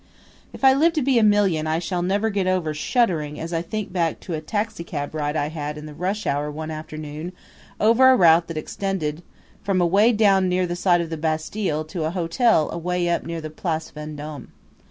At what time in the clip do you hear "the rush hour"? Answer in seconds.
5.85-6.49